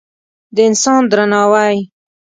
د 0.55 0.57
انسان 0.69 1.01
درناوی 1.11 1.77